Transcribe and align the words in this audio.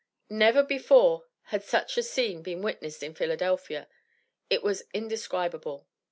Never 0.31 0.63
before 0.63 1.27
had 1.51 1.63
such 1.63 1.95
a 1.95 2.01
scene 2.01 2.41
been 2.41 2.63
witnessed 2.63 3.03
in 3.03 3.13
Philadelphia. 3.13 3.87
It 4.49 4.63
was 4.63 4.85
indescribable. 4.95 5.85